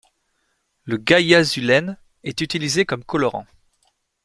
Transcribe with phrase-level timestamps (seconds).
[0.85, 3.45] Le guaiazulène est utilisé comme colorant.